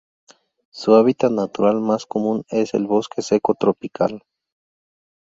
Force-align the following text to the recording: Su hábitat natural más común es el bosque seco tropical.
Su 0.71 0.95
hábitat 0.95 1.29
natural 1.31 1.79
más 1.79 2.07
común 2.07 2.43
es 2.49 2.73
el 2.73 2.87
bosque 2.87 3.21
seco 3.21 3.53
tropical. 3.53 4.23